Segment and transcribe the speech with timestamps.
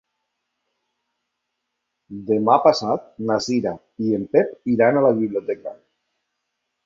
[2.29, 3.75] Demà passat na Cira
[4.07, 5.75] i en Pep iran a la biblioteca.